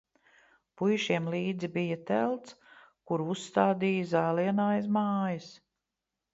Puišiem 0.79 1.27
līdzi 1.33 1.69
bija 1.75 1.99
telts, 2.07 2.57
kuru 3.11 3.29
uzstādīja 3.37 4.11
zālienā 4.17 4.69
aiz 4.81 4.93
mājas. 5.01 5.55